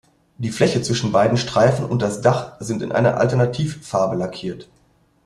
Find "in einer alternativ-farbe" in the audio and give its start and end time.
2.81-4.15